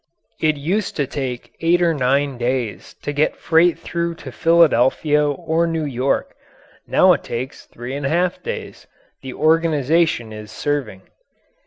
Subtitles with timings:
[0.41, 5.67] It used to take 8 or 9 days to get freight through to Philadelphia or
[5.67, 6.33] New York;
[6.87, 8.87] now it takes three and a half days.
[9.21, 11.03] The organization is serving.